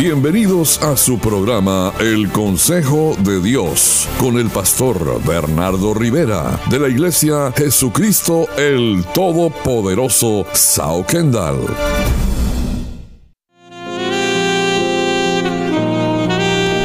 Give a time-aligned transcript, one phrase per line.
[0.00, 6.88] Bienvenidos a su programa El Consejo de Dios con el pastor Bernardo Rivera de la
[6.88, 11.66] Iglesia Jesucristo el Todopoderoso Sao Kendall.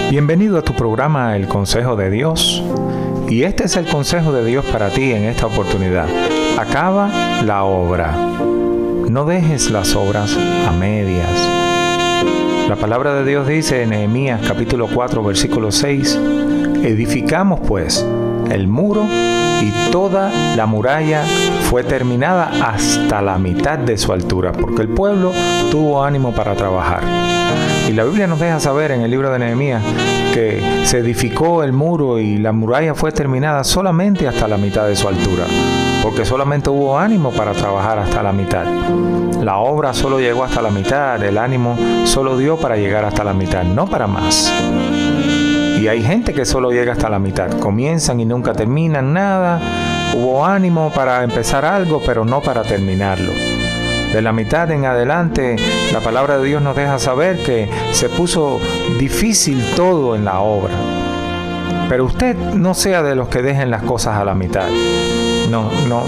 [0.10, 2.62] Bienvenido a tu programa El Consejo de Dios.
[3.30, 6.10] Y este es el consejo de Dios para ti en esta oportunidad.
[6.60, 8.12] Acaba la obra.
[9.10, 10.36] No dejes las obras
[10.68, 11.65] a medias.
[12.68, 16.20] La palabra de Dios dice en Nehemías capítulo 4 versículo 6,
[16.84, 18.04] edificamos pues
[18.50, 19.06] el muro
[19.62, 21.24] y toda la muralla
[21.70, 25.32] fue terminada hasta la mitad de su altura, porque el pueblo
[25.70, 27.04] tuvo ánimo para trabajar.
[27.88, 29.84] Y la Biblia nos deja saber en el libro de Nehemías
[30.34, 34.96] que se edificó el muro y la muralla fue terminada solamente hasta la mitad de
[34.96, 35.46] su altura,
[36.04, 38.66] porque solamente hubo ánimo para trabajar hasta la mitad.
[39.42, 43.34] La obra solo llegó hasta la mitad, el ánimo solo dio para llegar hasta la
[43.34, 44.52] mitad, no para más.
[45.80, 49.62] Y hay gente que solo llega hasta la mitad, comienzan y nunca terminan nada.
[50.16, 53.55] Hubo ánimo para empezar algo, pero no para terminarlo.
[54.16, 55.58] De la mitad en adelante,
[55.92, 58.62] la palabra de Dios nos deja saber que se puso
[58.98, 60.74] difícil todo en la obra.
[61.90, 64.70] Pero usted no sea de los que dejen las cosas a la mitad.
[65.52, 66.04] No, no,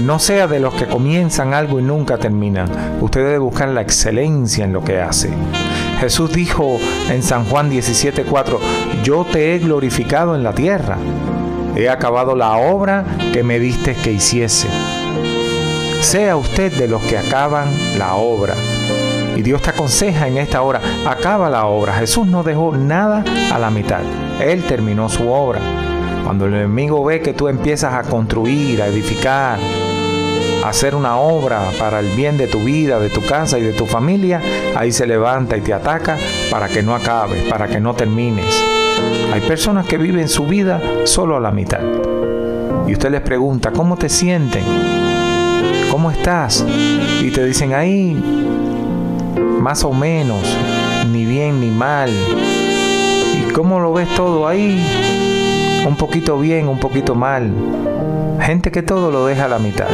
[0.00, 2.68] no sea de los que comienzan algo y nunca terminan.
[3.00, 5.30] Usted debe buscar la excelencia en lo que hace.
[5.98, 6.78] Jesús dijo
[7.10, 8.60] en San Juan 17:4,
[9.02, 10.98] yo te he glorificado en la tierra.
[11.74, 14.68] He acabado la obra que me diste que hiciese.
[16.00, 18.54] Sea usted de los que acaban la obra.
[19.36, 21.94] Y Dios te aconseja en esta hora, acaba la obra.
[21.94, 24.00] Jesús no dejó nada a la mitad.
[24.40, 25.60] Él terminó su obra.
[26.24, 29.58] Cuando el enemigo ve que tú empiezas a construir, a edificar,
[30.64, 33.72] a hacer una obra para el bien de tu vida, de tu casa y de
[33.74, 34.40] tu familia,
[34.76, 36.16] ahí se levanta y te ataca
[36.50, 38.62] para que no acabes, para que no termines.
[39.32, 41.80] Hay personas que viven su vida solo a la mitad.
[42.86, 45.09] Y usted les pregunta, ¿cómo te sienten?
[45.90, 46.64] ¿Cómo estás?
[47.20, 48.14] Y te dicen ahí,
[49.60, 50.40] más o menos,
[51.10, 52.10] ni bien ni mal.
[52.10, 55.84] ¿Y cómo lo ves todo ahí?
[55.86, 57.52] Un poquito bien, un poquito mal.
[58.40, 59.88] Gente que todo lo deja a la mitad.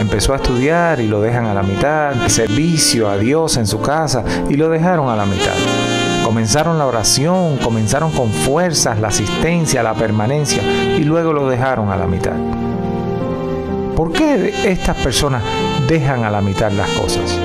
[0.00, 2.26] Empezó a estudiar y lo dejan a la mitad.
[2.26, 5.54] Servicio a Dios en su casa y lo dejaron a la mitad.
[6.24, 10.60] Comenzaron la oración, comenzaron con fuerzas, la asistencia, la permanencia
[10.98, 12.34] y luego lo dejaron a la mitad.
[13.96, 15.42] ¿Por qué estas personas
[15.88, 17.40] dejan a la mitad las cosas?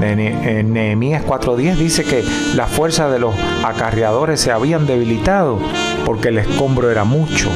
[0.00, 2.22] En Nehemías 4:10 dice que
[2.54, 5.58] la fuerza de los acarreadores se habían debilitado
[6.06, 7.50] porque el escombro era mucho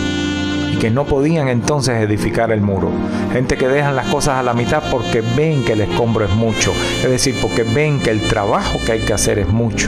[0.72, 2.90] y que no podían entonces edificar el muro.
[3.32, 6.72] Gente que dejan las cosas a la mitad porque ven que el escombro es mucho,
[7.04, 9.86] es decir, porque ven que el trabajo que hay que hacer es mucho.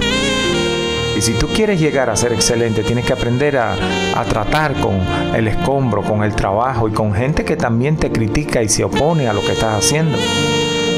[1.20, 3.74] Y si tú quieres llegar a ser excelente, tienes que aprender a,
[4.16, 4.98] a, tratar con
[5.34, 9.28] el escombro, con el trabajo y con gente que también te critica y se opone
[9.28, 10.16] a lo que estás haciendo.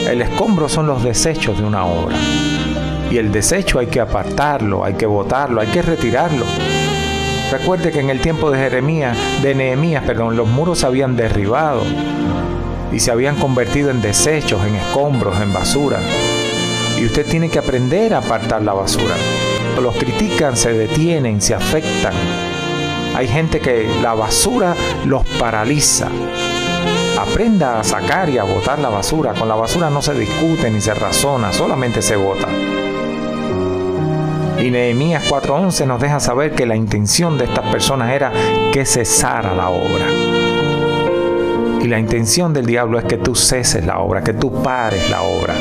[0.08, 2.14] El escombro son los desechos de una obra.
[3.10, 6.44] Y el desecho hay que apartarlo, hay que botarlo, hay que retirarlo.
[7.50, 11.82] Recuerde que en el tiempo de Jeremías, de Nehemías, perdón, los muros se habían derribado
[12.92, 15.98] y se habían convertido en desechos, en escombros, en basura.
[16.96, 19.16] Y usted tiene que aprender a apartar la basura
[19.80, 22.12] los critican, se detienen, se afectan.
[23.14, 24.74] Hay gente que la basura
[25.06, 26.08] los paraliza.
[27.18, 29.34] Aprenda a sacar y a botar la basura.
[29.34, 32.48] Con la basura no se discute ni se razona, solamente se bota.
[34.58, 38.32] Y Nehemías 4:11 nos deja saber que la intención de estas personas era
[38.72, 40.06] que cesara la obra.
[41.82, 45.22] Y la intención del diablo es que tú ceses la obra, que tú pares la
[45.22, 45.54] obra.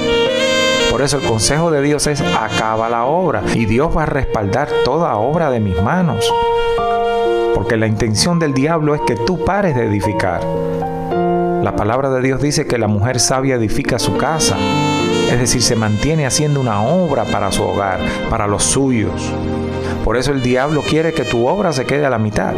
[0.91, 4.67] Por eso el consejo de Dios es acaba la obra y Dios va a respaldar
[4.83, 6.29] toda obra de mis manos.
[7.55, 10.41] Porque la intención del diablo es que tú pares de edificar.
[11.63, 14.57] La palabra de Dios dice que la mujer sabia edifica su casa,
[15.31, 19.31] es decir, se mantiene haciendo una obra para su hogar, para los suyos.
[20.03, 22.53] Por eso el diablo quiere que tu obra se quede a la mitad.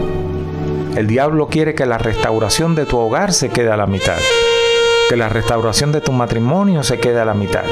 [0.96, 4.18] El diablo quiere que la restauración de tu hogar se quede a la mitad.
[5.08, 7.64] Que la restauración de tu matrimonio se quede a la mitad.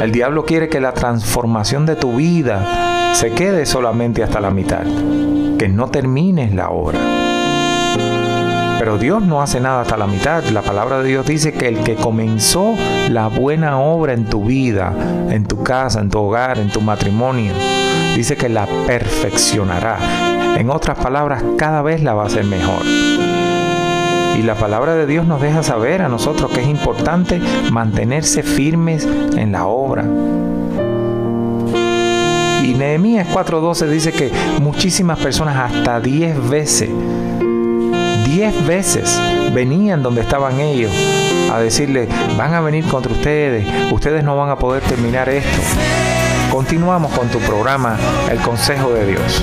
[0.00, 4.84] El diablo quiere que la transformación de tu vida se quede solamente hasta la mitad,
[5.58, 7.00] que no termines la obra.
[8.78, 10.44] Pero Dios no hace nada hasta la mitad.
[10.44, 12.76] La palabra de Dios dice que el que comenzó
[13.10, 14.94] la buena obra en tu vida,
[15.30, 17.52] en tu casa, en tu hogar, en tu matrimonio,
[18.14, 19.98] dice que la perfeccionará.
[20.56, 22.82] En otras palabras, cada vez la va a hacer mejor.
[24.38, 27.40] Y la palabra de Dios nos deja saber a nosotros que es importante
[27.72, 29.04] mantenerse firmes
[29.36, 30.04] en la obra.
[32.78, 34.30] Nehemías 4:12 dice que
[34.60, 36.88] muchísimas personas hasta 10 veces,
[38.24, 39.20] 10 veces
[39.52, 40.92] venían donde estaban ellos
[41.52, 45.60] a decirle, van a venir contra ustedes, ustedes no van a poder terminar esto.
[46.52, 47.96] Continuamos con tu programa,
[48.30, 49.42] El Consejo de Dios.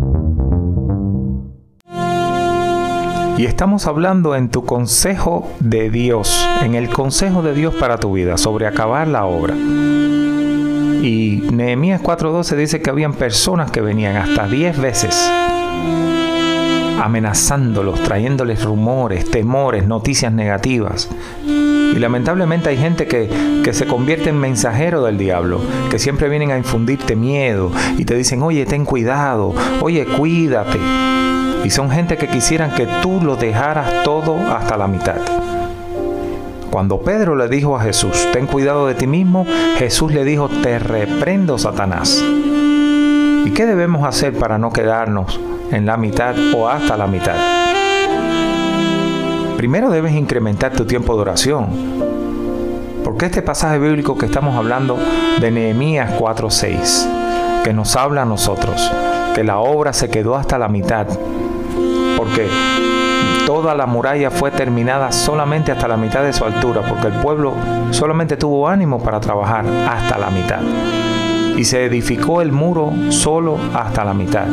[3.37, 8.13] Y estamos hablando en tu consejo de Dios, en el consejo de Dios para tu
[8.13, 9.55] vida, sobre acabar la obra.
[9.55, 15.31] Y Nehemías 4:12 dice que habían personas que venían hasta 10 veces
[17.03, 21.09] amenazándolos, trayéndoles rumores, temores, noticias negativas.
[21.45, 23.29] Y lamentablemente hay gente que,
[23.63, 25.61] que, se convierte en mensajero del diablo,
[25.91, 30.79] que siempre vienen a infundirte miedo y te dicen, oye, ten cuidado, oye, cuídate.
[31.65, 35.17] Y son gente que quisieran que tú lo dejaras todo hasta la mitad.
[36.71, 39.47] Cuando Pedro le dijo a Jesús, ten cuidado de ti mismo,
[39.79, 42.23] Jesús le dijo, te reprendo, Satanás.
[42.23, 45.41] ¿Y qué debemos hacer para no quedarnos
[45.71, 47.37] en la mitad o hasta la mitad?
[49.57, 51.69] Primero debes incrementar tu tiempo de oración.
[53.05, 54.99] Porque este pasaje bíblico que estamos hablando
[55.41, 58.93] de Nehemías 4:6, que nos habla a nosotros,
[59.35, 61.07] que la obra se quedó hasta la mitad
[62.25, 62.49] porque
[63.47, 67.55] toda la muralla fue terminada solamente hasta la mitad de su altura, porque el pueblo
[67.91, 70.61] solamente tuvo ánimo para trabajar hasta la mitad.
[71.55, 74.47] Y se edificó el muro solo hasta la mitad.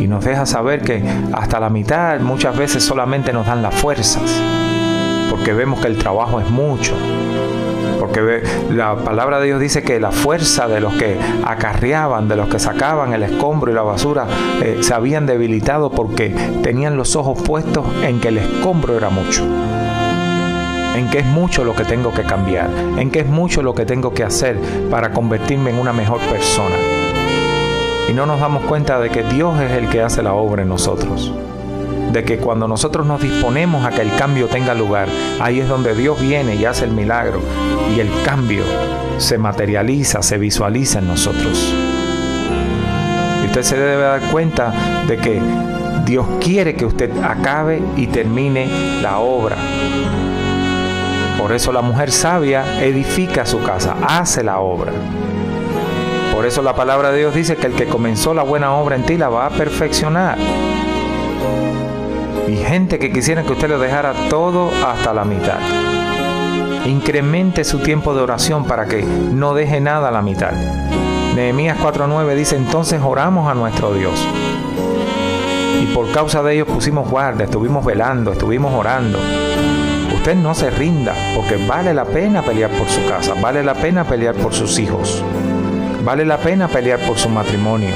[0.00, 4.42] Y nos deja saber que hasta la mitad muchas veces solamente nos dan las fuerzas,
[5.30, 6.96] porque vemos que el trabajo es mucho,
[8.00, 12.48] porque la palabra de Dios dice que la fuerza de los que acarreaban, de los
[12.48, 14.26] que sacaban el escombro y la basura,
[14.62, 16.30] eh, se habían debilitado porque
[16.62, 19.44] tenían los ojos puestos en que el escombro era mucho.
[20.96, 23.84] En que es mucho lo que tengo que cambiar, en que es mucho lo que
[23.84, 24.58] tengo que hacer
[24.90, 26.76] para convertirme en una mejor persona.
[28.08, 30.68] Y no nos damos cuenta de que Dios es el que hace la obra en
[30.68, 31.32] nosotros
[32.12, 35.08] de que cuando nosotros nos disponemos a que el cambio tenga lugar,
[35.40, 37.40] ahí es donde Dios viene y hace el milagro
[37.94, 38.64] y el cambio
[39.18, 41.74] se materializa, se visualiza en nosotros.
[43.42, 44.72] Y usted se debe dar cuenta
[45.06, 45.40] de que
[46.04, 48.68] Dios quiere que usted acabe y termine
[49.02, 49.56] la obra.
[51.38, 54.92] Por eso la mujer sabia edifica su casa, hace la obra.
[56.34, 59.04] Por eso la palabra de Dios dice que el que comenzó la buena obra en
[59.04, 60.38] ti la va a perfeccionar
[62.50, 65.58] y gente que quisiera que usted lo dejara todo hasta la mitad.
[66.84, 70.52] Incremente su tiempo de oración para que no deje nada a la mitad.
[71.36, 74.26] Nehemías 4:9 dice, entonces oramos a nuestro Dios.
[75.80, 79.18] Y por causa de ellos pusimos guardia, estuvimos velando, estuvimos orando.
[80.12, 84.04] Usted no se rinda, porque vale la pena pelear por su casa, vale la pena
[84.04, 85.24] pelear por sus hijos,
[86.04, 87.94] vale la pena pelear por su matrimonio.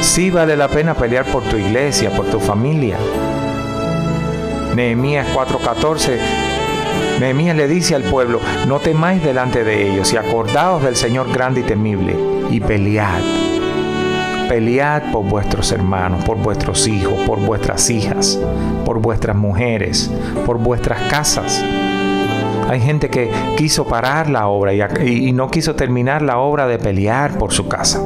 [0.00, 2.96] Sí vale la pena pelear por tu iglesia, por tu familia,
[4.78, 6.20] Nehemías 4:14,
[7.18, 11.62] Nehemías le dice al pueblo, no temáis delante de ellos y acordaos del Señor grande
[11.62, 12.14] y temible
[12.48, 13.20] y pelead.
[14.48, 18.38] Pelead por vuestros hermanos, por vuestros hijos, por vuestras hijas,
[18.84, 20.12] por vuestras mujeres,
[20.46, 21.60] por vuestras casas.
[22.68, 26.78] Hay gente que quiso parar la obra y, y no quiso terminar la obra de
[26.78, 28.00] pelear por su casa.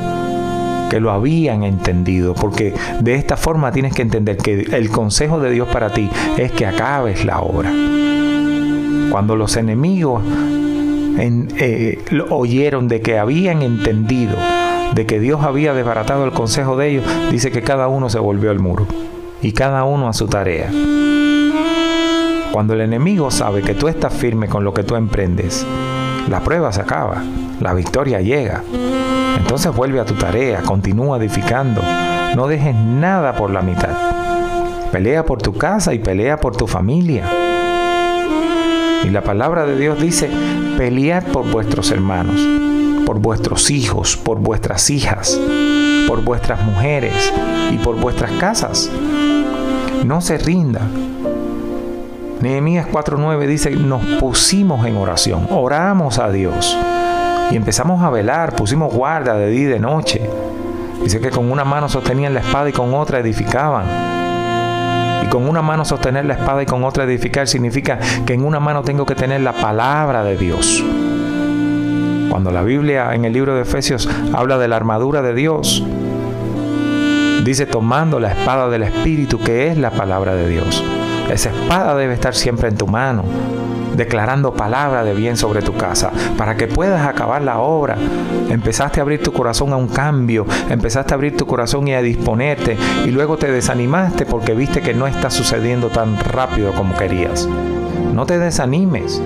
[0.90, 5.50] que lo habían entendido, porque de esta forma tienes que entender que el consejo de
[5.50, 7.72] Dios para ti es que acabes la obra.
[9.10, 10.22] Cuando los enemigos
[11.18, 11.98] eh,
[12.30, 14.36] oyeron de que habían entendido,
[14.94, 18.50] de que Dios había desbaratado el consejo de ellos, dice que cada uno se volvió
[18.50, 18.86] al muro
[19.42, 20.70] y cada uno a su tarea.
[22.52, 25.66] Cuando el enemigo sabe que tú estás firme con lo que tú emprendes,
[26.28, 27.22] la prueba se acaba,
[27.60, 28.62] la victoria llega.
[29.38, 31.82] Entonces vuelve a tu tarea, continúa edificando,
[32.34, 33.96] no dejes nada por la mitad.
[34.90, 37.24] Pelea por tu casa y pelea por tu familia.
[39.04, 40.28] Y la palabra de Dios dice,
[40.76, 42.40] pelead por vuestros hermanos,
[43.04, 45.38] por vuestros hijos, por vuestras hijas,
[46.08, 47.32] por vuestras mujeres
[47.70, 48.90] y por vuestras casas.
[50.04, 50.80] No se rinda,
[52.40, 56.76] Nehemías 4:9 dice, nos pusimos en oración, oramos a Dios
[57.50, 60.28] y empezamos a velar, pusimos guarda de día y de noche.
[61.02, 63.86] Dice que con una mano sostenían la espada y con otra edificaban.
[65.24, 68.60] Y con una mano sostener la espada y con otra edificar significa que en una
[68.60, 70.82] mano tengo que tener la palabra de Dios.
[72.28, 75.84] Cuando la Biblia en el libro de Efesios habla de la armadura de Dios,
[77.44, 80.82] dice tomando la espada del Espíritu que es la palabra de Dios.
[81.30, 83.24] Esa espada debe estar siempre en tu mano,
[83.96, 87.96] declarando palabra de bien sobre tu casa, para que puedas acabar la obra.
[88.48, 92.02] Empezaste a abrir tu corazón a un cambio, empezaste a abrir tu corazón y a
[92.02, 97.48] disponerte, y luego te desanimaste porque viste que no está sucediendo tan rápido como querías.
[98.12, 99.20] No te desanimes,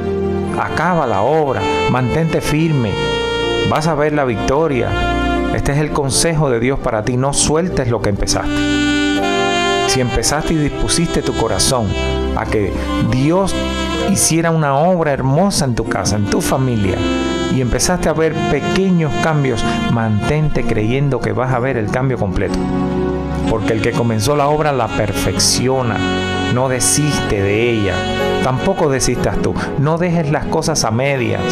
[0.58, 2.92] acaba la obra, mantente firme,
[3.68, 4.88] vas a ver la victoria.
[5.54, 8.89] Este es el consejo de Dios para ti, no sueltes lo que empezaste.
[9.90, 11.88] Si empezaste y dispusiste tu corazón
[12.36, 12.72] a que
[13.10, 13.52] Dios
[14.08, 16.94] hiciera una obra hermosa en tu casa, en tu familia,
[17.52, 22.56] y empezaste a ver pequeños cambios, mantente creyendo que vas a ver el cambio completo.
[23.50, 25.96] Porque el que comenzó la obra la perfecciona,
[26.54, 27.94] no desiste de ella.
[28.44, 31.42] Tampoco desistas tú, no dejes las cosas a medias.